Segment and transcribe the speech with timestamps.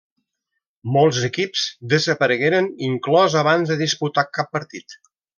[0.95, 4.97] Molts equips desaparegueren inclòs abans de disputar cap partit.